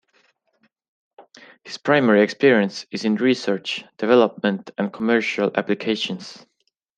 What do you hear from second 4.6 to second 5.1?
and